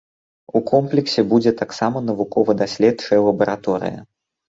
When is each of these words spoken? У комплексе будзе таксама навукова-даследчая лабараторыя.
У 0.59 0.61
комплексе 0.71 1.25
будзе 1.35 1.53
таксама 1.61 2.03
навукова-даследчая 2.09 3.25
лабараторыя. 3.29 3.99